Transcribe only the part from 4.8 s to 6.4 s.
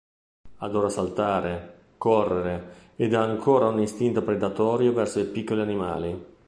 verso i piccoli animali.